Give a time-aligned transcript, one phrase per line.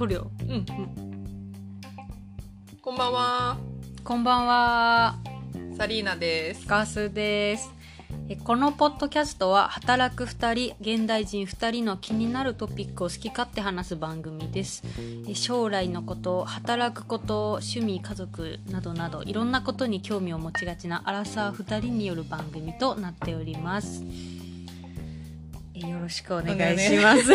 [0.00, 0.30] 撮るよ。
[0.48, 0.64] うん、
[2.80, 3.58] こんばんは。
[4.02, 5.18] こんばんは。
[5.76, 6.66] サリーナです。
[6.66, 7.70] ガスです。
[8.30, 14.82] えこのポッドキャストは働く2人現代人2人の気になるトピックを好き勝手話す番組です。
[15.28, 24.02] え将来のこと働くこと趣味家族などなどいろんなことに興味を持ちがちなアラサー2人による番組となっております。
[25.74, 27.22] えよろしくお願いします、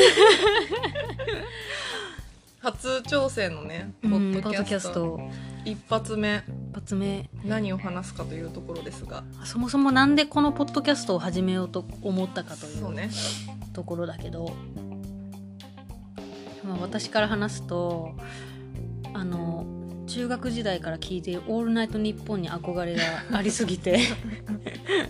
[2.66, 5.20] 初挑戦のねポうんッドキャスト,、
[5.66, 6.44] 一発目。
[6.72, 7.30] 一発目。
[7.44, 9.24] 何を話すかというところですが。
[9.44, 13.12] そもそもなんでこのポッドキャストを始めようと思ったかというそうね。
[13.74, 14.52] ところだけど、
[16.64, 18.16] まあ、私から話すと
[19.14, 19.68] あの
[20.08, 24.00] 中学時代から聞いている「オールナイトニッポン」に憧れがありすぎて。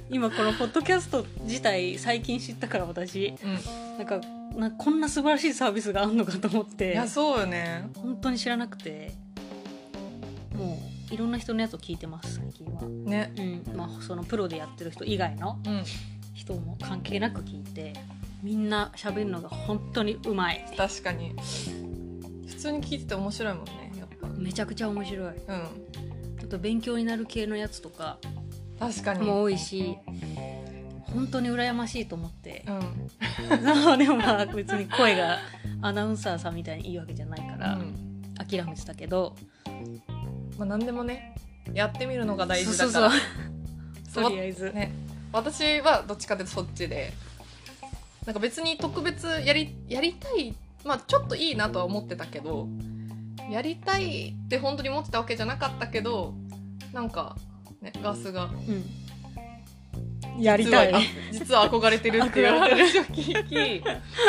[0.10, 3.34] 今このポッドキャスト自体最近知ったから私。
[3.44, 3.98] うん。
[3.98, 4.20] なんか
[4.59, 7.90] なこんな素晴らしいサービスがあるのかと思っいてやそうよね。
[7.96, 9.13] 本当に知らなくて。
[10.55, 10.79] も
[11.12, 12.82] ういろんな人のやつを聞いてます最近は。
[12.84, 13.34] ね。
[13.68, 13.77] うん。
[13.77, 15.84] まあ、そのプロでやってる人以外のうん。
[16.34, 17.94] 人も関係なく聞いて
[18.44, 20.66] みんな喋るのが本当にうまい。
[20.77, 21.34] 確かに。
[22.48, 24.27] 普通に聞いてて面白いもんねやっぱ。
[24.38, 25.27] めちゃくちゃ面白い。
[25.27, 25.34] うん。
[26.44, 28.18] あと勉強になる系のやつとか
[28.79, 29.26] 確かに。
[29.26, 29.98] も多いし
[31.16, 32.66] 本当に羨ましいと思って。
[32.68, 33.98] うん。
[33.98, 35.40] でもまあ別に声が
[35.82, 37.96] アナウンサーさんみたいにいいわけじゃないからうん。
[38.35, 39.35] 諦めてたけど。
[40.57, 41.35] まあ何でもね
[41.74, 43.12] やってみるのが大事だから。
[44.12, 44.91] そう とりあえず、ね。
[45.32, 47.13] 私はどっちかというとそっちで。
[48.26, 52.68] なんか別に特別やりやりたいまあちょっといいなとは思ってたけど
[53.52, 56.34] やりたいって本当に思ってたわけじゃなかったけど
[56.91, 57.35] なんか、
[57.82, 58.46] ね、ガスが。
[58.46, 58.84] うん、
[60.40, 60.94] やりたい。
[61.32, 63.84] 実はあ実は憧れてるっていう話を聞き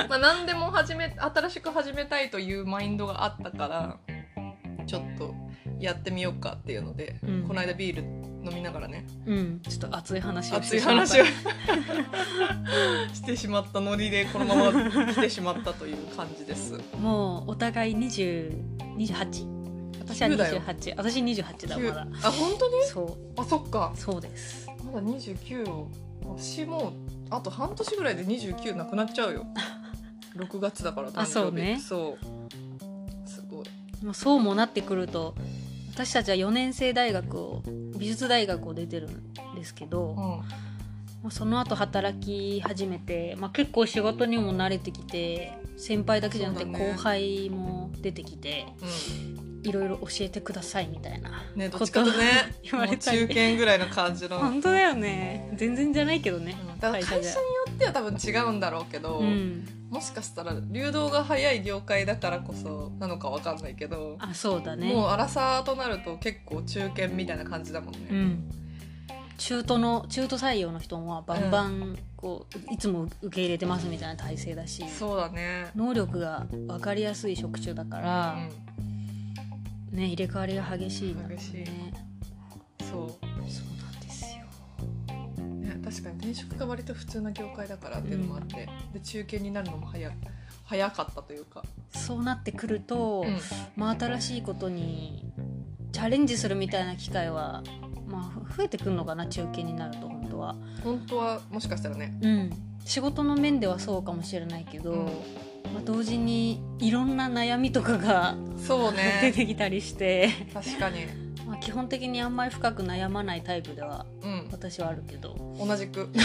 [0.09, 3.99] まあ何でも始め新しく始めたいというマインドがあったから
[4.87, 5.35] ちょっと
[5.79, 7.45] やってみようかっていうので、うん。
[7.47, 9.61] この間ビール飲みながらねうん。
[9.61, 11.15] ちょっと熱い話をし熱いてしまった。
[11.15, 11.25] 話を。
[13.15, 16.81] してしまったノリでこのまま来てしまったという感じです。
[16.99, 19.57] もうお互い2028
[20.01, 20.63] 私は9だよ。
[20.63, 22.07] 28私28だまだ。
[22.23, 22.87] あ本当に？
[22.87, 23.41] そう。
[23.41, 23.93] あそっか。
[23.97, 24.66] そうです。
[24.66, 24.66] ま
[24.97, 25.89] だ29を
[26.23, 26.93] 私もう
[27.31, 29.47] あと半年ぐらいで29なくなっちゃうよ。
[30.37, 31.23] 6月だから誕生日。
[31.23, 31.81] あそうね。
[31.81, 32.19] そ
[33.25, 33.29] う。
[33.29, 33.67] すごい。
[34.03, 35.35] まあそうもなってくると
[35.93, 37.63] 私たちは4年生大学を
[37.99, 40.15] 美術大学を出てるんですけど、
[41.23, 48.67] まあその後働き始めて、まあ、結構仕事にも慣れてきて先輩だけじゃなくて後輩も出てきて、
[49.41, 55.51] うんいろいろ教えてくださいみたいなねどっちかとね言われた中堅ぐらいの感じの、うん本当だよね。
[55.57, 57.33] 全然じゃないけどね、だから会社によ
[57.71, 59.69] っては多分違うんだろうけど、うん。
[59.91, 64.93] もしかしたら流動が早い業界だからこそなのかわかんないけど、あそうだね。
[64.93, 68.51] もう荒さとなると結構中堅みたいな感じだもんね、うん、
[69.39, 74.89] 中途の中途採用の人もバンバンこう、いつも受け入れてますみたいな体制だし。
[74.89, 75.71] そうだね。
[75.77, 78.39] 能力が分かりやすい職種だから、
[79.97, 81.37] ね入れ替わりが激しいんだもんね。
[81.37, 81.65] 激しい。
[82.85, 83.45] そそうなん
[84.01, 84.45] ですよ。
[85.39, 90.13] う、ね、確かに転職が割と普通な業界だからっていうのもあって、で中堅になるのも早
[90.65, 93.39] 早かったというか、そうなってくると、うん。
[93.77, 95.25] まあ、新しいことに
[95.93, 97.63] チャレンジするみたいな機会は、
[98.07, 100.57] まあ、増えてくるのかな中堅になると本当は。
[100.85, 102.19] 本当はもしかしたらね。
[102.21, 102.51] うん、
[102.85, 105.09] 仕事の面ではそうかもしれないけど、うん
[105.73, 111.07] まあ、同時にいろんな悩みとかがそう 出ねてきたりして、確かに。
[111.47, 114.49] まあ、基本的にあんまり深く悩まないタイプではうん。
[114.51, 115.37] 私はあるけど。
[115.59, 116.09] 同じく。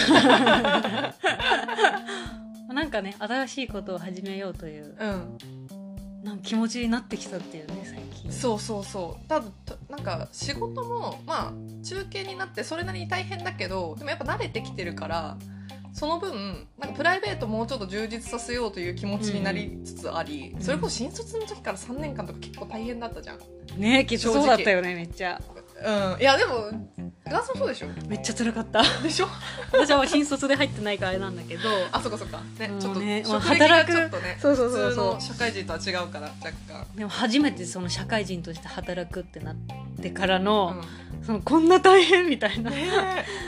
[2.74, 5.38] なんかね新しいことを始めようといううん。
[6.24, 8.32] なんか気持ちになってきたっていうね最近。
[8.32, 9.28] そうそうそう。
[9.28, 11.54] ただとなんか仕事もまあ
[11.84, 15.38] 中堅になってそれなりに大変だけどでもやっぱ慣れてきてるから
[15.94, 20.62] その分なんかプライベートもうちょっと充実させようという気持ちになりつつあり、うん。
[20.62, 23.40] それこそ新卒の時から3年間とか結構大変だったじゃん。
[23.80, 25.42] ねきっと正直そうだったよねめっちゃ。
[25.84, 26.70] うん、いやでも
[27.26, 27.88] ガースもそうでしょ。
[28.08, 28.84] めっちゃ辛かった。
[29.02, 29.28] でしょ？
[29.72, 31.64] 私は新卒で入ってないからあれなんだけど。
[31.92, 32.40] あそっかそっか。
[32.60, 33.92] ねうんちょっとね働く。
[33.92, 35.16] ちょっとねそうそうそうそう。
[35.16, 39.74] 普通の社会人とは違うから若干、でも初めてその社会人として働くってなって
[40.10, 40.82] からうの、ん
[41.24, 42.72] そのこんな大変みたいな。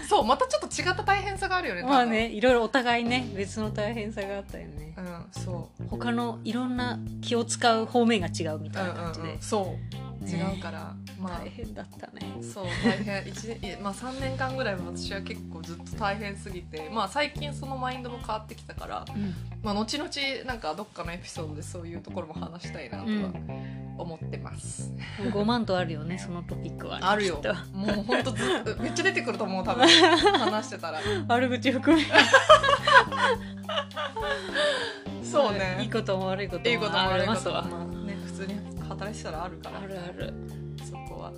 [0.07, 4.93] そうまたちょっと違った大変さがあるよねまあねいろいろお互いね別の大変さがあったよね。
[4.97, 5.83] うんそう。
[5.87, 10.03] 他のいろんな気を使う方面が違うみたいな感じで、うんうんうん、そう。
[10.25, 11.39] 違うから、まあ。
[11.39, 12.21] 大変だったね。
[12.41, 13.27] そう大変。
[13.27, 19.33] 一年いやまあ、3年間ぐらいは私は結構ずっと大変すぎて、まあ、最近そのマインドも変わってきたから、うん。
[19.63, 20.09] まあ、後々
[20.45, 23.31] なんかどっかのエピソードでそういうところも話したいなとは
[24.03, 26.99] 思ってます、5万とあるよねそのトピックは。
[26.99, 27.41] ね、あるよ。
[27.73, 28.43] もうほんとず
[28.79, 29.87] めっちゃ出てくると思う多分。
[29.87, 30.99] 話してたら。
[31.27, 32.03] 悪口含め。
[35.23, 35.79] そうね。
[35.81, 38.55] いいことも悪いこといいことも悪いことも、ね、普通に
[38.87, 39.79] 働いてたらあるから。
[39.79, 40.33] あるある。
[40.85, 41.31] そこは。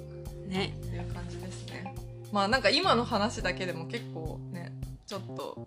[0.47, 0.75] ね。
[0.77, 1.95] っていう感じですね。
[2.31, 4.73] まあなんか今の話だけでも結構ね
[5.05, 5.65] ちょっと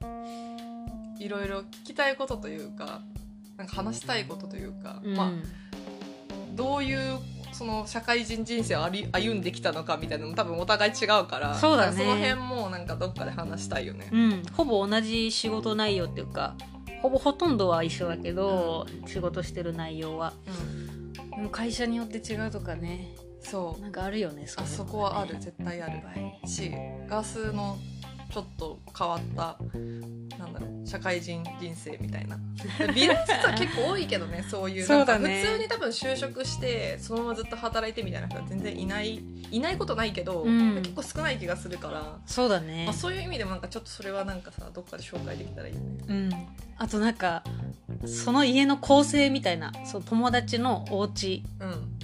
[1.18, 3.00] いろいろ聞きたいことというか
[3.56, 5.16] なんか話したいことというか、うん。
[5.16, 5.30] まあ
[6.58, 7.18] どういう
[7.52, 11.54] その社会人人生を歩歩んできたのかみたいなのも多分お互い違うから。
[11.54, 11.96] そうだね。
[11.96, 14.10] その辺もなんかどっかで話したいよね。
[14.12, 16.54] うん、ほぼ同じ仕事内容っていうか
[17.00, 20.34] ほぼほとんどは一緒だけど、仕事してる内容は。
[21.38, 21.48] うん。
[21.50, 23.14] 会社によって違うとかね。
[23.40, 23.82] そう。
[23.82, 25.36] なんかあるよねあそこはある。
[25.38, 26.02] 絶対ある
[26.46, 26.72] し
[27.08, 27.78] ガスの
[28.30, 29.56] ちょっと変わった
[30.38, 32.38] なんだろう社会人人生みたいな。
[32.92, 40.76] 美容室は結構多いけどねそういうなんか普通に多分就職してそのままずっと働いてみたいな人は全然いないいないことないけど、うん。
[40.76, 42.84] 結構少ない気がするから、そうだね。
[42.84, 45.86] まあ、そういう意味でもなんかちょっとそれはなんかさどっかで紹介できたらいいよね。
[46.08, 46.30] うん。
[46.76, 47.42] あとなんか
[48.06, 51.98] その家の構成みたいなそう友達のお家うん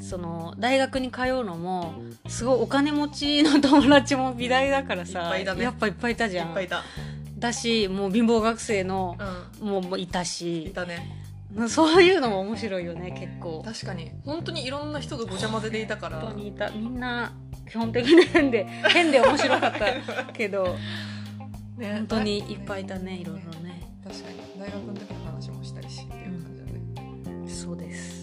[0.00, 1.94] その大学に通うのも
[2.28, 5.44] すごいお金持ちの友達も美大だからさね。
[5.62, 6.48] やっぱいっぱいいたじゃん。
[6.48, 6.82] いっぱいいた、
[7.38, 9.16] だしもう貧乏学生の
[9.60, 11.16] うもうもういたん、いしたね。
[11.68, 13.62] そういうのも面白いよね結構。
[13.64, 14.12] 確かに。
[14.24, 16.20] 本当にいろんな人がごちゃ混ぜでいたから。
[16.20, 16.70] 本当にいた。
[16.70, 17.32] みんな
[17.68, 20.76] 基本的に変で変で面白かった けど。
[21.76, 21.94] ね。
[21.94, 23.80] 本当にいっぱいいたねいろいろね。
[24.04, 24.40] 確かに。
[24.60, 26.64] 大学の時の話もしたりしっていう感じだ
[27.40, 28.19] ね、そうです、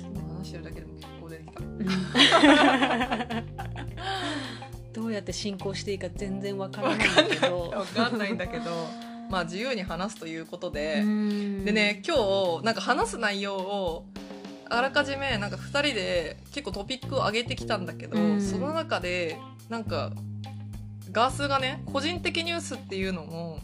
[4.93, 7.69] どうやって進行していいか全然わからないんだけど。
[7.69, 8.87] わかんないんだけど。
[9.29, 11.65] まあ自由に話すということで、うん。
[11.65, 12.15] でね今
[12.59, 14.05] 日なんか話す内容を
[14.69, 18.41] あらかじめなんか2人で結構トピックを上げてきたんだけど、うん。
[18.41, 19.37] その中で
[19.69, 20.11] なんか
[21.11, 23.59] ガースがね個人的ニュースっていうのも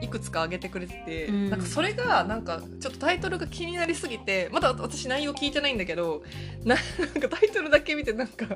[0.00, 6.22] いくつか上げてくれてて、うんなんかそれがなんかちょっとタイトルが気になりすぎてまだ私内容聞いてないんだけど
[6.64, 8.46] ななんかタイトルだけ見てなんか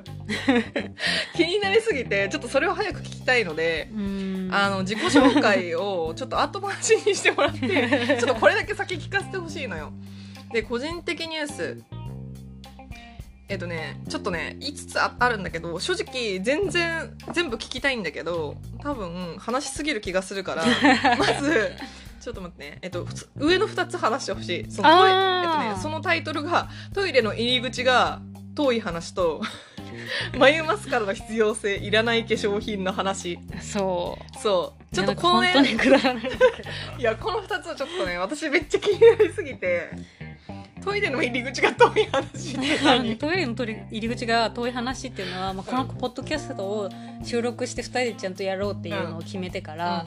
[1.35, 3.89] 気になりすぎてちょっとそれを早く聞きたいので。
[3.93, 9.93] うんあの自己紹介をちょっと後回しにしてもらって ちょっとこれだけ先聞かせてほしいのよ。
[10.51, 11.81] で個人的ニュース
[13.51, 20.63] えっとねちょっとね5つああるんだけど正直全然全部聞きたいんだけど多分話しすぎる気がするから
[21.19, 21.73] まず
[22.21, 23.05] ちょっと待ってね、えっと、
[23.35, 24.71] 上の2つ話してほしい。
[24.71, 28.21] そのトイレ、えっとね、そのタイトルが「トイレの入り口が
[28.55, 29.41] 遠い話」と
[30.37, 34.39] 「眉マスカラの必要性いらない化粧品の話」そう。
[34.39, 34.95] そう。
[34.95, 35.53] ちょっとこのね
[36.99, 39.89] いや この2つはちょっとね私めっちゃ気になりすぎて
[40.83, 43.17] トイレの入り口が遠い話って何？
[43.17, 46.89] トイレの入り口が遠い話っていうのは、まあ、このポッドキャストを
[47.23, 50.05] 収録して2人でちゃんとやろうっていうのを決めてから、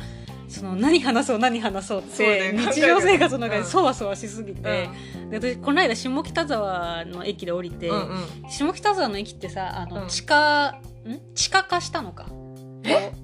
[0.49, 2.67] その何話そう何話そうってね。
[2.73, 3.63] 日常生活の中うん。
[3.63, 4.89] でそわそわしすぎて、
[5.31, 8.01] で私この間下北沢の駅で降りて、うんう
[8.47, 8.51] ん。
[8.51, 10.09] 下北沢の駅ってさあの、うん。
[10.09, 11.35] 地下ん？
[11.35, 12.27] 地下化したのか。
[12.29, 12.44] え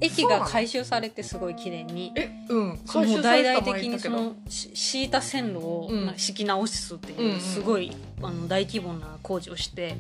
[0.01, 2.13] 駅が改修されてすごい綺麗に。
[2.17, 2.31] え？
[2.49, 2.79] うん。
[2.87, 7.93] そうもう大々的にそのし敷いた線路を敷き直すっていうすごい
[8.23, 9.97] あの大規模な工事をして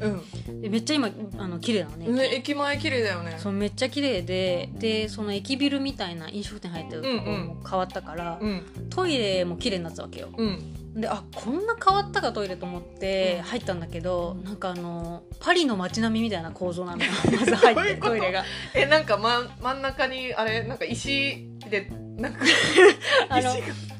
[0.60, 10.58] でめっちゃ今あの綺麗なのね駅前綺麗だよねそうめっちゃ綺麗ででその駅ビルみたいな飲食店入ってるところも変わったから、うんトイレも綺麗になったわけようん
[10.94, 13.42] であこんな変わったかトイレと思ってうん。
[13.44, 17.10] 入ったんだけど、なんかあのパリの街並みみたいな構造なのよ。
[17.30, 18.44] まず入ってトイレが。
[18.74, 20.64] えなんか、ま、真ん中にあれ？
[20.64, 22.40] なんか石でなんか
[23.28, 23.50] あの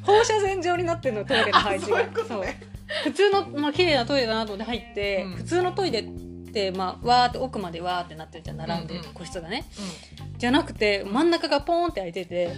[0.02, 1.98] 放射線状になってるのトイレの配置が。
[1.98, 2.26] あそうね。
[2.28, 2.44] そう。
[3.04, 5.34] 普通の、まあ綺麗なトイレだなと思って入って、うん。
[5.36, 6.04] 普通のトイレっ
[6.52, 9.12] て、まあ、わーって奥までわーってなってるじゃん並んで、うんうん。
[9.14, 9.64] 個室がね。
[9.78, 10.38] うん。
[10.38, 12.52] じゃなくて真ん中がポーンって開いてて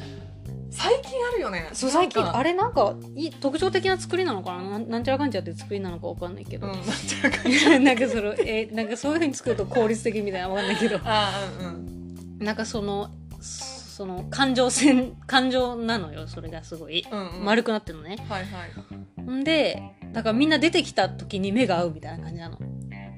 [0.72, 1.68] 最近あるよね。
[1.74, 4.78] そう最近あれなんかい特徴的な作りなのかな？
[4.78, 10.96] なんちゃらかんちゃらって作りなのかわかんないけど、うんなんちゃらかんちゃ なんかそのえなんかそういうふうに作ると効率的みたいなのわかんないけど。
[10.96, 13.10] ら あーうんなんかその
[13.40, 17.28] その感情線感情なのよそれがすごい、うんうん。
[17.38, 18.16] うん丸くなってるのね。
[18.28, 19.30] はいはい。
[19.30, 22.58] んでだからみんな出てきた時に目が合うみたいな感じなの。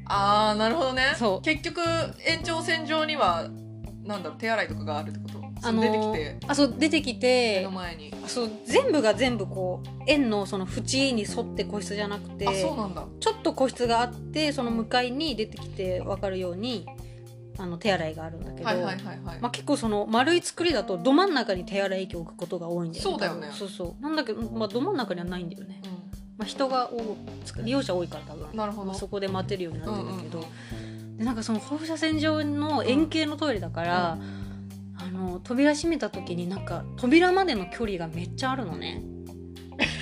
[0.06, 1.14] ああなるほどね。
[1.16, 1.42] そう。
[1.42, 1.80] 結局
[2.26, 3.48] 延長線上には
[4.04, 5.43] なんだろう手洗いとかがあるってこと？
[5.64, 6.36] あの出てきて。
[6.46, 8.14] あそう出てき目ての前に。
[8.26, 13.04] そう全部が全部こう円のその縁に沿って個室じゃなくてあそうなんだ。
[13.20, 16.86] ちょっと個室があってその向かいに出てきて分かるように
[17.58, 23.48] あの手洗いがあるんだけど、はいはいはいはい、まあ、結構その丸い作りだとど真ん中に手洗い液を置くことが多いんだよそうだよね。
[23.52, 24.02] そうそう。
[24.02, 25.80] なんだけど、まあ、ど真ん中にはないんだよね、
[26.36, 27.16] まあ、人が多
[27.62, 28.56] 利用者多いから多分。
[28.56, 28.86] なるほど。
[28.86, 30.44] まあそこで待てるようになってるんだけど、うん
[31.16, 34.18] でなんかその放射線状の円形のトイレだから、
[35.06, 39.02] あの扉閉めた時になんか扉までの距離がめっちゃあるのね。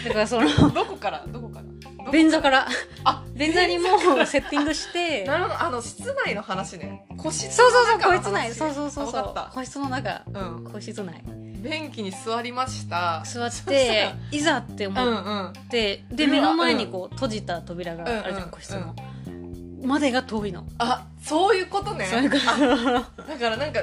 [0.07, 1.25] だからその うんどこから？
[1.27, 1.61] どこか
[2.05, 2.11] ら？
[2.13, 2.69] 便座から。
[3.05, 3.89] あ便座にも
[4.27, 5.25] セッティングして。
[5.25, 5.61] なるほど。
[5.61, 7.05] あの室内の話ね。
[7.17, 8.53] 個室そうそうそう個室内。
[8.53, 9.35] そうそうそうそう。
[9.53, 10.23] 個室の中。
[10.33, 10.65] たうん。
[10.65, 11.23] 個室内。
[11.63, 13.23] 便器に座りました。
[13.25, 15.69] 座っていざって思うんっうん。
[15.69, 18.95] て、で目の前にこう閉じた扉があるじゃん、個室の、
[19.85, 20.65] までが遠いの。
[20.79, 22.07] あそういうことね。
[22.07, 22.51] そういうこと。
[22.51, 23.81] あだからなんか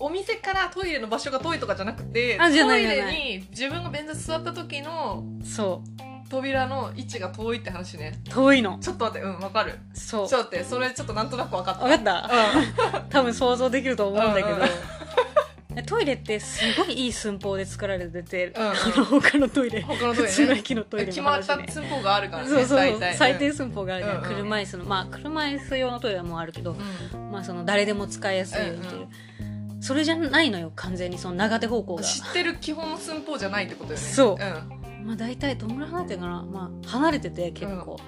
[0.00, 5.82] お店からトイレの場所が遠いとかじゃなくてあじゃないトイレに自分が便座座った時のそ
[6.30, 8.22] 扉の位置が遠いって話ね。
[8.28, 8.78] う遠いの。
[8.80, 9.78] ちょっと待ってうんわかる。
[9.92, 10.28] そう。
[10.28, 11.84] ちょっと待ってそれちょっとなんとなくわかった。
[11.84, 13.00] 分かった。
[13.00, 14.68] う多分想像できると思うんだけど、うんうん
[15.86, 18.70] トイレってすごいいい寸法で作られてて、うんうん。
[18.70, 22.48] あ の他のトイレん他のトイ普通のレね駅のトイレ決まった寸法があるからね。
[22.50, 23.52] そうそう大体最低。
[23.52, 24.28] 寸法があるじゃん、うんうん。
[24.28, 26.76] 車椅子のまあ車椅子用のトイレはもうあるけど、
[27.14, 27.30] うん。
[27.30, 29.08] まあその誰でも使いやすいよっていう、
[29.80, 32.02] それじゃないのよ完全にその長手方向が。
[32.02, 34.04] 知ってる基本の寸法じゃないってことよね。
[34.04, 34.34] そう。
[34.34, 35.06] うん。
[35.06, 36.42] まあ大体どんぐらい離れてるかな？
[36.42, 37.98] まあ離れてて結構、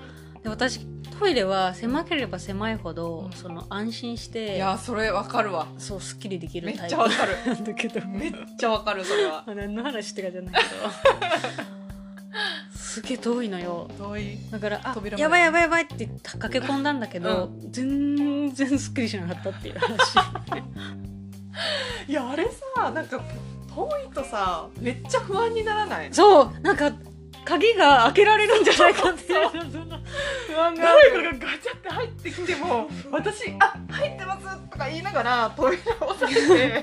[0.43, 0.87] で私
[1.19, 3.33] トイレは狭ければ狭いほど、うん。
[3.33, 5.67] その安心していやそれわかるわ。
[5.79, 6.95] そうすっきりできめっるタイプ。
[6.95, 7.37] ちゃわかる。
[7.65, 8.07] だけど。
[8.07, 9.45] めっちゃわかるそれは。
[9.49, 10.67] あ何の話してかじゃないけど。
[12.75, 13.89] すげえ遠いのよ。
[13.97, 14.39] 遠い。
[14.51, 20.19] だからあやばいやばいやばいって駆け込んだんだけど、全然すっきりしなかったっていう話
[22.87, 23.21] さなんか
[23.75, 26.09] 遠いとさめっちゃ不安にならない？
[26.13, 26.93] そうなんか
[27.45, 36.35] 鍵が開けられるんじゃないかって不安があ誰るかがガチャって入ってきても私「あ入ってます」とか言いながらトイレを押さえ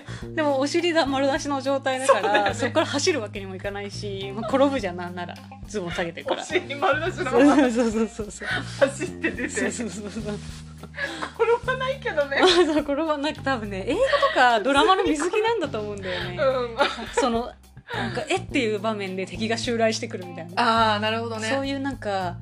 [0.01, 0.05] て。
[0.35, 2.71] でもお尻が丸出しの状態だからそうだよね。
[2.71, 5.33] から走るわけにもいかないし、まあ、転ぶじゃんなんなら。
[5.67, 8.47] ズボン下げてるかおら尻丸出しのそうままそうそうそうそう。
[8.89, 9.49] 走って出て。
[9.49, 10.39] そうそうそうそう
[10.87, 12.41] 転ばないけどね。
[12.65, 16.37] そうこれはなんか多分ね映画とかドラマの水着なんだと思うんだよね。
[16.37, 16.77] うん。
[17.13, 17.51] その
[17.93, 21.47] なんかえっていう場面で敵が襲来してくるみたいな、ああなるほどね。
[21.49, 22.37] そういうなんか、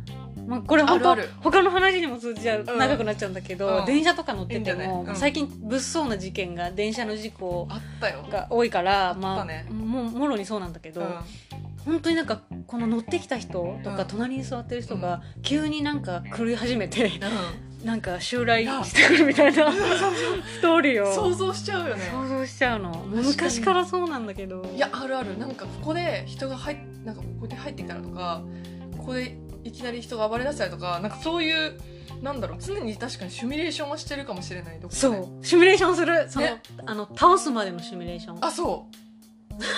[0.45, 3.85] まあ、これ本当あ他の話にも通じちゃう、うん長くなっちゃうんだけど、うん。
[3.85, 8.25] 電車とか乗ってても、最近物騒な事件が電車の事故あったよ。
[8.29, 11.07] が多いから、まあもうもろにそうなんだけど、うん。
[11.85, 14.07] 本当になんかこの乗ってきた人とか、うん。
[14.07, 17.09] 隣に座ってる人が急になんか狂い始めて、う
[17.87, 21.09] なんか襲来してくるみたいなストーリーを。
[21.09, 22.03] ん想像しちゃうよね。
[22.11, 22.91] 想像しちゃうの。
[23.07, 24.69] 昔からそうなんだけど。
[24.75, 25.37] いやあるある。
[25.37, 28.43] なんかここで人が入っなんかここで入ってきたらとか
[28.97, 31.79] ここでいきなり人が暴れ出したりとかなんかそういう
[32.21, 32.57] なんだろう。
[32.59, 35.09] 常に確かにシミュレーションはしてるかもしれないそ
[35.41, 35.45] う。
[35.45, 36.29] シミュレーションする。
[36.29, 36.61] その、ね。
[36.85, 38.37] あの倒すまでのシミュレーション。
[38.41, 38.85] あそ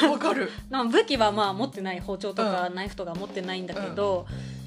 [0.05, 0.09] う。
[0.09, 0.51] わかる。
[0.71, 4.25] まあ武器はまあ持ってない包丁とかナイフとか持ってないんだけど、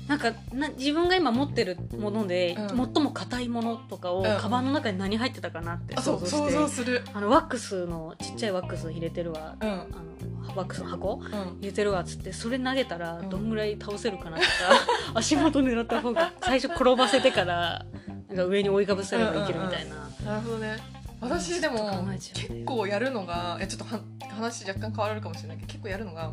[0.09, 2.91] なんかな自分が今持ってるもので、うん。
[2.95, 4.25] 最も硬いものとかを、うん。
[4.39, 6.37] カバンの中に何入ってたかなって想像して。
[6.37, 7.03] う想像する。
[7.13, 9.69] あのワックスのちっちゃいワックス入れてるわ、うん。
[9.69, 9.87] あの
[10.57, 11.31] ワックスの箱うん。
[11.31, 13.31] 入れてるわっつってそれ投げたらうん。
[13.31, 14.49] どんぐらい倒せるかなとか、
[15.15, 17.87] 足元狙った方が最初転ばせてから
[18.29, 26.33] なんか上に追いかぶせればいけるみたいな、なるほどね私でも結構やるのがちょっとは話若干変わるかもしれないけど結構やるのが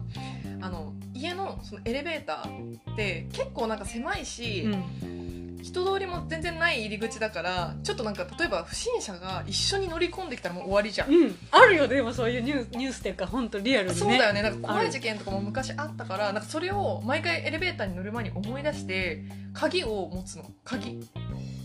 [0.62, 5.20] あの家のそのエレベーターって結構なんか狭いし、うん
[5.62, 14.00] 人通りも全然ない入り口だからちょっとなんか例えば不審者が一緒に乗り込んできたらもう終わりじゃん、うん、あるよでもそういうニュースニュースっていうか本当リアルにね。
[14.00, 14.42] そうだよね。
[14.42, 19.22] なんか怖い事件とかも昔あったからなんかそれを毎回エレベーターに乗る前に思い出して
[19.54, 20.46] 鍵を持つの。
[20.64, 21.06] 鍵。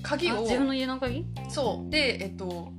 [0.02, 1.24] 鍵をあ自分の家の鍵？
[1.48, 1.90] そう。
[1.90, 2.72] でえっと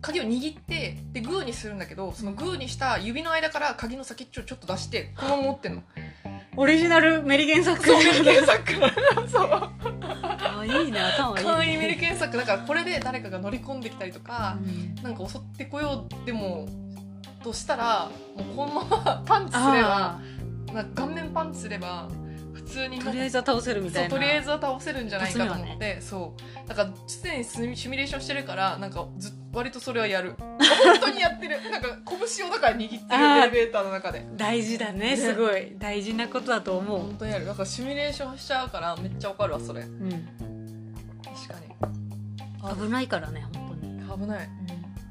[0.00, 5.82] 鍵を握ってでグーにするんだけどそのグーにした指の間から鍵の先っちょをちょっと出してこのまま持ってんの。
[6.56, 8.72] オリジナルメリケン作そうメリケンサック。
[9.30, 9.48] そう。
[9.52, 11.50] あいいね頭いいね。
[11.50, 12.36] 簡易メリケンサック。
[12.36, 14.94] だからこれで誰かが乗り込んできたりとかうん。
[15.02, 16.66] なんか襲ってこようでも
[17.42, 20.20] としたらもうこのままパンチすればあ
[20.72, 22.08] なんか顔面パンチすれば
[22.52, 26.68] 普通にーとりあえずは倒せるみたそいうなとりあえずは倒せるんじゃないかと思一って、そう。
[26.68, 26.90] だから
[27.22, 30.34] 常にシミシミュレーションしてるからなんかず割とそれはやる。
[30.38, 30.58] 本
[31.00, 31.58] 当にやってる。
[31.70, 33.24] なんか拳をだから握ってる。
[33.24, 34.26] エレベーターの中で。
[34.36, 35.16] 大事だねね。
[35.16, 35.72] すごい。
[35.78, 37.46] 大事なことだと思う、本当にやる。
[37.46, 39.82] だからシミュレーションしちゃうからめっちゃわかるわそれ。
[39.82, 41.54] うん、確か
[42.70, 42.82] に。
[42.82, 44.48] 危ないからね本当に、危ない。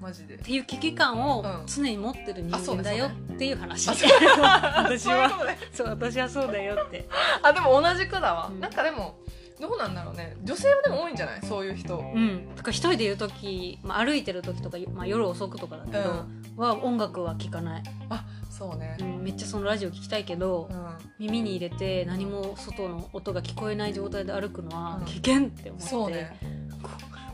[0.01, 0.36] マジで。
[0.36, 1.63] っていう危機感をうん。
[1.67, 4.98] 常に持ってる人間だよっていう話、う 私は。
[4.98, 5.58] そういうことね。
[5.74, 7.08] そう私はそうだよって。
[7.43, 8.60] あでも同じくだわ、うん。
[8.62, 9.19] なんかでも
[9.59, 10.37] どうなんだろうね。
[10.43, 11.39] 女性はでも多いんじゃない？
[11.45, 11.99] そういう人。
[11.99, 12.47] うん。
[12.55, 16.25] とか一人でいる時、まあ、歩いてる時とか、まあ、夜遅くとかだけど、
[16.55, 18.97] は音楽は聴かない、あそうね。
[18.99, 20.97] うん、めっちゃそのラジオ聴きたいけど、うん。
[21.19, 25.05] 耳に入れて何も外の音が聞こえない状態で歩くのはうん。
[25.05, 26.37] 危険って思って、そうね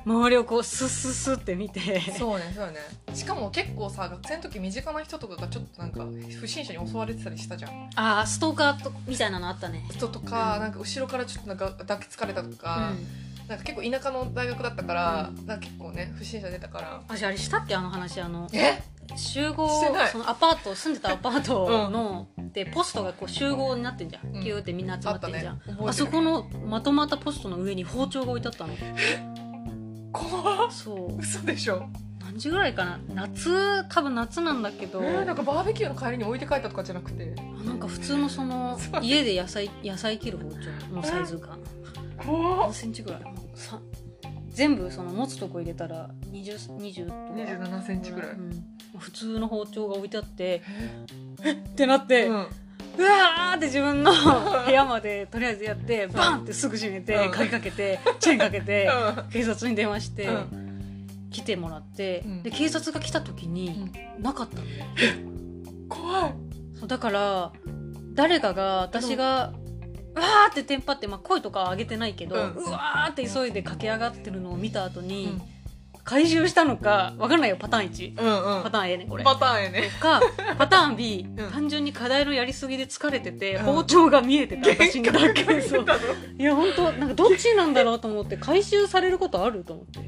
[0.05, 1.99] 周りをこうスッスッスッって見て。
[2.11, 2.75] そうねそうね。
[3.13, 6.05] しかも結構さ学生の時身近な人とかがちょっとなんか
[6.39, 7.89] 不審者に襲われてたりしたじゃん。
[7.95, 9.83] ああストーカーとみたいなのあったね。
[9.91, 10.61] 人とか、うん。
[10.61, 12.97] なんか後ろからちょっとなんか抱きつかれたとうか、ん。
[13.47, 17.01] なんか結構田舎の大学だったから、うなんか結構ね不審者出たから。
[17.07, 18.81] 私あれしたっけあの話あのえ？
[19.15, 19.69] 集合
[20.11, 24.43] そのアパート住んでたアパート の、でポストがこう集合になってんじゃん、うん。
[24.43, 28.73] キューってみんな集まあってんじゃん、あそこのまとまったポストの上に包丁が置いてあったの
[30.15, 30.71] 怖っ。
[30.71, 31.17] そう。
[31.19, 31.87] 嘘でしょ？
[32.21, 32.99] 何時ぐらいかな？
[33.13, 37.35] 夏多分夏なんだけど、えー、なんかバーベキューの帰りに置いて帰ったとかじゃなくて。
[37.37, 41.57] あなんか普通のその家で野菜野菜切る包丁のサイズが。
[42.17, 43.21] 怖何センチぐらい？
[43.55, 43.79] さ
[44.49, 47.17] 全部その持つとこ入れたら20 20とか。
[47.35, 48.65] 27センチぐらい、うん。
[48.97, 50.61] 普通の包丁が置いてあって
[51.41, 51.55] っ？
[51.75, 52.33] てなって、う
[52.97, 54.11] うんわーって自分の
[54.65, 57.31] 部屋までとりあえずやってバンってすぐ閉めてうん。
[57.31, 58.89] 鍵かけてチェーンかけて
[59.29, 60.47] う警察に電話してう
[61.31, 62.43] 来てもらってうん。
[62.43, 64.63] で警察が来た時になかったの。
[64.63, 66.33] ん怖い。
[66.79, 67.51] そうだから
[68.13, 69.53] 誰かが私が
[70.15, 75.54] うわーってテンパって、まあ、声とかは上げてないけど、ううんわーって急いで駆け上がってるのを見た後に、うん
[76.05, 78.63] 回収したのかわかんないよパターン1うんうん。
[78.63, 79.23] パターン A ねこれ。
[79.23, 79.89] パターンやね。
[79.95, 80.21] とか
[80.55, 81.51] パターン B、うん。
[81.51, 83.63] 単純に課題のやりすぎで疲れてて、うん。
[83.63, 85.43] 包丁が見えてた私にだけ。
[85.61, 85.83] そい
[86.43, 89.99] や本当なんかどっちなんだろうと思って回収されることあると思って。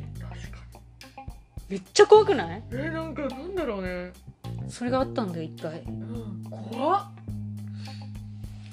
[1.68, 2.58] めっちゃ怖くない？
[2.58, 4.14] にえー、なんかなんだろうね。
[4.70, 5.80] それがあったんだよ一回。
[5.82, 6.44] うん。
[6.50, 7.12] 怖っ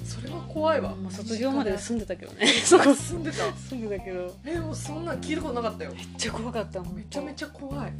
[0.05, 2.47] それは怖いわ、まあ、卒業まで住んでたけどね。
[2.65, 3.53] そこ住んでた。
[3.55, 4.35] 住んでたけど。
[4.45, 5.93] えでもそんなん聞いたことなかったよ。
[5.95, 7.93] めっちゃ怖かっためちゃめちちゃ怖い。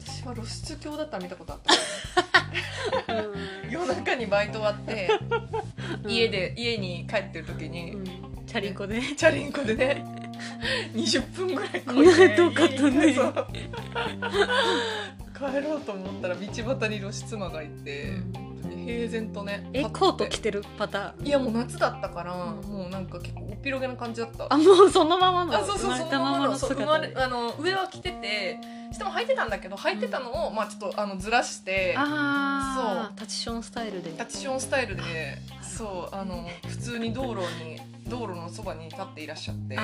[0.00, 3.12] 私は露出狂だったら見たことあった。
[3.12, 3.70] ゃ、うん。
[3.70, 5.08] 夜中にバイト終わって
[6.04, 6.10] うん。
[6.10, 8.04] 家で家に帰ってる時に、うん。
[8.46, 9.00] チャリンコで。
[9.00, 10.04] チャリンコでね
[10.94, 13.14] 20分ぐらいこいで 遠かったね。
[13.14, 13.46] そう。
[15.34, 18.14] 帰ろうと思ったら道端に露出魔がいて、
[18.76, 21.26] 平然とねえコート着てるパターン？
[21.26, 22.68] いやもう夏だったから、うん。
[22.68, 24.46] もうなんか結構おっぴろげな感じだった。
[24.48, 25.54] あもうそのままの？
[25.56, 28.58] あそうそう生まれたままのそう生まれあの上は着てて
[28.92, 34.10] 下も履いてたんだけど履いてたのを、まあちょっとあのずらしてああタチションスタイルで。
[34.10, 35.02] タッチションスタイルで
[35.62, 39.76] そうあの普通に道路に道路のそばに立っていらっしゃって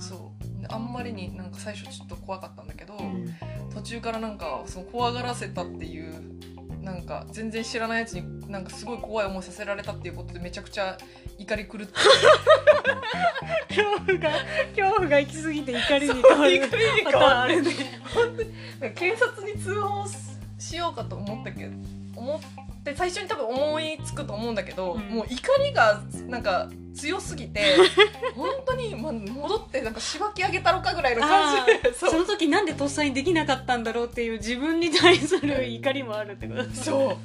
[0.00, 0.62] そう。
[0.62, 3.34] であんまりになんか最初ちょっと怖かったんだけど、うん。
[3.74, 6.14] 途中からなんかその怖がらせたっていう
[6.82, 10.96] なんか全然知らないやつになんかすごい怖い思いさせられたっていうことでめちゃくちゃ
[11.38, 11.86] 怒り狂って
[13.68, 14.30] 恐怖が
[14.76, 16.54] 恐怖が行き過ぎて怒りに変わる。
[16.54, 17.30] 怒りに変わる。
[17.30, 17.62] ある
[18.80, 20.04] ね警察に通報
[20.58, 21.76] しようかと思ったけど
[22.16, 22.40] 思っ
[22.88, 25.00] て最初に多分思いつくと思うんだけど、うん。
[25.16, 27.76] もう怒りがなんか強すぎて
[28.34, 37.16] 本当に、まあ、戻ってなんかしばき上げたろかぐらいの感じでその時なんでとっさにできなかったんだろうっていう自分に対する怒りもあるってことそ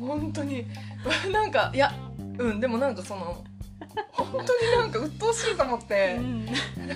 [0.00, 0.04] う。
[0.04, 0.66] 本当に。
[1.32, 1.92] なんかいや
[2.38, 3.44] うんでもなんかその
[4.12, 6.46] 本当になんか鬱陶しいと思ってう、ん。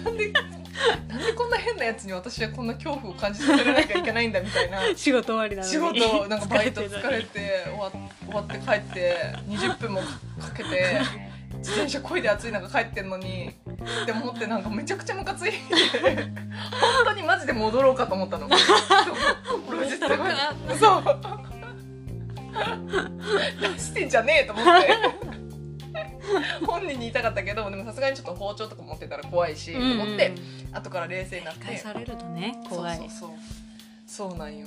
[0.05, 0.33] なんで
[1.09, 4.81] なんでこんな変なやつに私はこんな恐怖を感じさせられなきゃいけないんだみたいな。
[4.97, 5.73] 仕事終わりなのに。
[5.73, 9.17] 仕事なんかバイト疲疲れて 終わ終わって帰って
[9.49, 10.07] 20分もか
[10.57, 11.01] けて
[11.59, 13.51] 自転車こいで暑い中帰ってんのに
[14.03, 18.49] って思ってなんかめちゃくちゃムカついて本当にマジで戻ろうかと思ったの。
[19.69, 20.07] 俺マジで
[20.79, 21.03] そう。
[23.61, 25.26] 出してんじゃねえと思って
[26.67, 30.33] 本人に言いたかったけどでもさすがにちょっと包丁とか持ってたら怖いし、と思って
[30.73, 31.65] 後から冷静になって。
[31.65, 33.19] 返されるとね怖いそうそう。
[33.21, 33.31] そう
[34.07, 34.67] そうなんよ。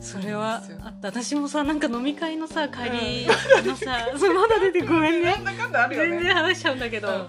[0.00, 1.08] それはあった。
[1.08, 3.26] 私もさなんか飲み会のさ帰り
[3.66, 5.36] のさ、 そうまだ出てごめんね。
[5.88, 5.96] ね。
[5.96, 7.28] 全然話しちゃうんだけど、うん。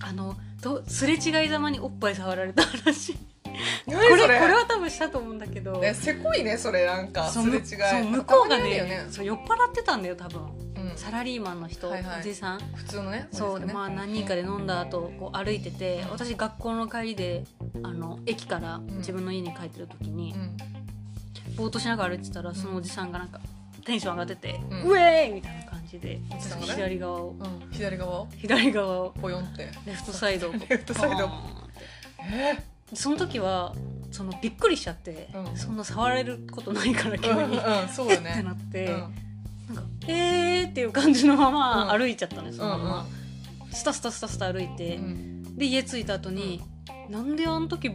[0.00, 3.14] あのどすれ違いざまにおっぱい触られた話。
[3.14, 3.18] こ
[3.86, 4.08] 何れ？
[4.10, 5.80] こそれれは多分したと思うんだけど。
[5.82, 6.84] えせこいねそれ。
[6.84, 8.06] なんかすれ違い。
[8.08, 9.06] 向こうがねね。
[9.10, 10.42] そう酔っ払ってたんだよ多分。
[10.42, 10.59] うん
[11.00, 12.20] サラリーマンの人、はいはい。
[12.20, 12.60] おじさん。
[12.74, 13.72] 普通のねそう、ね。
[13.72, 17.44] まあ何人かで飲んだ後こう歩いてて私学校の帰りで
[17.82, 20.56] あの駅から自分の家に帰ってる時に、うん。
[21.56, 23.40] ぼーっとしながら歩いてたらそのおじさんがなんか
[23.86, 24.82] テンション上がってて「うん。
[24.82, 26.20] ウェーイ!」みたいな感じで
[26.60, 27.30] 左側を。
[27.30, 27.72] うん。
[27.72, 28.28] 左側を？
[28.36, 29.10] 左側を。
[29.22, 29.70] ポヨンって。
[29.86, 31.30] レフトサイドを レフトサイド
[32.30, 33.74] えその時は
[34.12, 35.56] そのびっくりしちゃって、うん。
[35.56, 39.29] そんな触れることないから急に、うんうんそうえ ってなって、うん
[39.74, 42.00] なんかえーっていう感じのままうん。
[42.00, 43.06] 歩いちゃったね、そのまま、
[43.72, 45.56] スタスタスタスタ歩いて、うん。
[45.56, 46.60] で家着いた後に、
[47.08, 47.90] なんであの時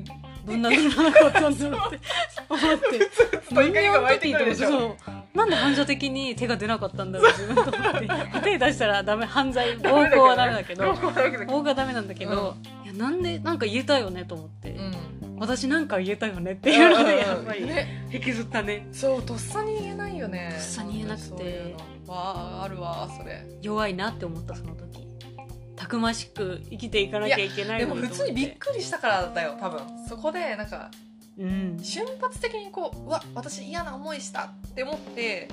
[0.45, 1.99] ぶん殴らなかったんだろうって
[2.49, 3.53] 思って。
[3.53, 5.38] と怒りが湧いてそう。
[5.38, 8.41] なんで反射的に手が出なかったんだろう自分と思って。
[8.41, 14.64] 手出したらダメ犯罪 暴行はダメだけど暴行はダメなんだけど、いやなんでなんか言えたよねと思って、うん
[15.38, 18.08] 私なんか言えたよねっていうのでやっぱりね。
[18.12, 18.88] 引きずったね。
[18.91, 20.50] そうとっさに言えないよね。
[20.54, 21.76] とっさに言えなくて。
[22.08, 23.45] わああるわそれ。
[23.62, 25.06] 弱いなって思ったその時。
[25.76, 29.82] たくましく生きていかなきゃいけないでも普通にびっくりしたからだよ多分。
[30.08, 30.89] そこでなんか
[31.38, 31.80] うん。
[31.84, 35.50] 瞬発的にこううわ私嫌な思いしたって思って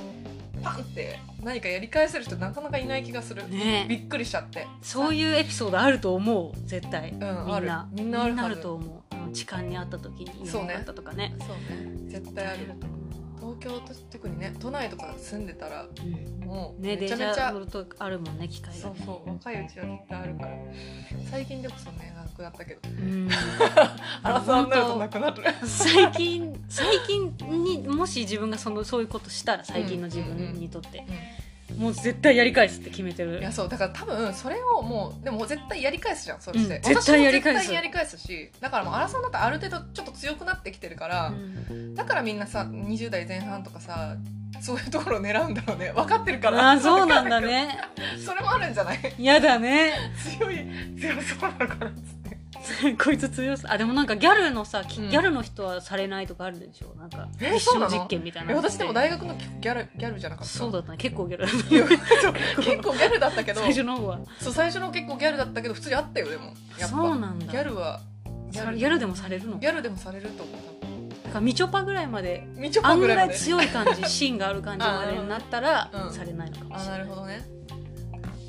[0.62, 3.84] パンって何かやり返せる人なかなかいない気がする、ね。
[3.88, 4.66] びっくりしちゃって。
[4.80, 9.01] そういうエピソードあると思う絶対、んみんあるなみんなあると思う
[9.32, 10.68] 痴漢にあった時に言そうね。
[10.70, 11.34] えなかったとかね。
[11.40, 12.10] そうね。
[12.10, 12.58] 絶対ある。
[13.40, 16.46] 東京と特にね都内とか住んでたらう、うん。
[16.46, 18.96] もうめちゃめちゃ車乗るとあるもんね機会がね。
[18.96, 20.50] そうそう若いうちは絶対あるから。
[21.30, 22.80] 最近でこそねなくなったけど。
[22.88, 23.26] うん。
[24.22, 25.42] なるとなくなる。
[25.66, 31.04] 最近最近にもし自分がそのそういうことしたら最近の自分にとって、
[31.78, 33.38] もう絶対やり返すって決めてる。
[33.40, 37.72] いやそうだから多分それをもうでも絶対やり返すじゃんそして、うん絶対やり返す。
[37.72, 41.32] やり返すしだからもうアラサーになったらある程度ちょっと強くなってきてるから、
[41.70, 41.94] うん。
[41.94, 44.16] だからみんなさ20代前半とかさ
[44.60, 45.92] そういうところを狙うんだろうね。
[45.94, 47.78] 分かってるからあーそうなんだね。
[48.24, 49.00] それもあるんじゃない？
[49.18, 49.92] やだね。
[50.38, 50.56] 強い
[51.00, 51.90] 強そうだから
[53.02, 53.70] こいつ強そう。
[53.72, 55.10] あでもなんかギャルのさ、きうん。
[55.10, 57.98] ギャルの人はされないとかあるでしょなんかえー実証そうなの？
[58.02, 58.52] 実験みたいな。
[58.52, 60.52] え私でも大学の時ギャルギャルじゃなかった？
[60.58, 60.98] そうだったね。
[60.98, 61.86] 結構ギャルいや
[62.22, 62.32] そう
[62.64, 64.18] 結構ギャルだったけど最初の方は。
[64.40, 66.44] そう 最初の結構ギャルだったけど普通にあったよでも。
[66.46, 66.86] やっぱ。
[66.88, 67.46] そうなんだ。
[67.46, 68.00] ギャルは
[68.50, 69.58] ギさャルギャルでもされるの？
[69.58, 70.56] ギャルでもされると思う
[71.24, 73.38] だからみちょぱぐらいまでみちょあんぐらいぱぐらいまで。
[73.38, 76.12] 強い感じ 芯がある感じまでになったら、うん。
[76.12, 77.42] されないのかもあしれなないるほどね。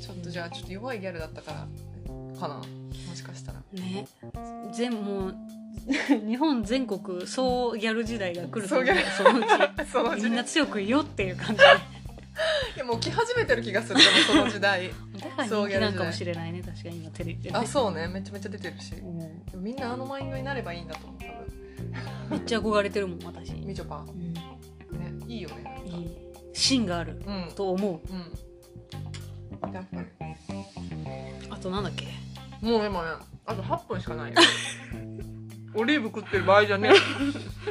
[0.02, 1.66] ちょっとじゃあちょっと弱いギャルだったから
[2.38, 2.60] かな
[3.74, 4.06] ね。
[4.72, 5.36] 全もう
[6.26, 8.86] 日本全国総ギャル時代が来ると思う。
[8.86, 9.86] 総ギャル。
[9.86, 10.16] そのう。
[10.16, 11.62] ちみんな強くいよっていう感じ。
[12.74, 14.88] いやもう来始めてる気がするでもその時代。
[14.88, 14.94] だ
[15.30, 17.56] から人気なんかもしれないね確かに今テレビでね。
[17.58, 18.08] あそうね。
[18.08, 18.94] めちゃめちゃ出てるし。
[18.94, 19.62] うん。
[19.62, 21.18] みんなあのマインドになればいいんだと思う
[22.30, 24.04] 多めっちゃ憧れてるもん私、分みちょぱ。
[24.08, 24.32] うん。
[24.32, 24.42] ね
[25.28, 25.82] いいよね。
[25.86, 26.10] いい
[26.52, 27.52] 芯があるうん。
[27.54, 28.12] と思う。
[28.12, 28.32] うん。
[31.50, 32.06] あとなんだっけ？
[32.60, 34.40] もう今ねあと8分しかないよ。
[35.74, 36.90] オリーブ食ってる場合じゃね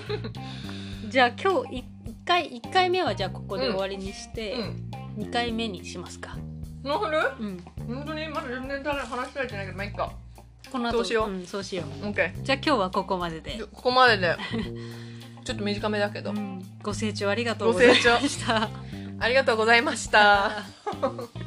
[1.08, 4.92] じゃあ今日い一回一回目はじゃあここで終わりにしえて、うん。
[5.16, 6.38] 二回目にしますか。
[6.84, 7.64] ノーフルうん。
[7.88, 10.12] 本当にまだ全然話しられてないけどまあいいか。
[10.72, 11.30] この後そうしよう。
[11.30, 12.08] うん、そうしよう。
[12.08, 13.52] オッケじゃあ今日はここまでで。
[13.52, 14.36] ー、ここまでで。
[15.46, 16.62] ちょっと短めだけど、うん。
[16.82, 18.70] ご清聴ありがとうございました。
[19.20, 20.64] ありがとうございました